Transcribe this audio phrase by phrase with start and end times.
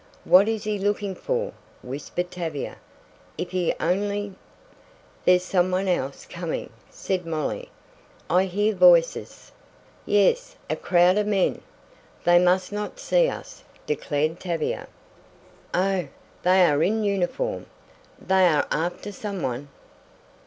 [0.23, 1.53] "What is he looking for?"
[1.83, 2.77] whispered Tavia.
[3.37, 4.33] "If he only"
[5.25, 7.69] "There's some one else coming," said Molly.
[8.27, 9.51] "I hear voices."
[10.07, 10.55] "Yes.
[10.71, 11.61] A crowd of men!
[12.23, 14.87] They must not see us," declared Tavia.
[15.71, 16.07] "Oh,
[16.41, 17.67] they are in uniform!
[18.19, 19.67] They are after some one!"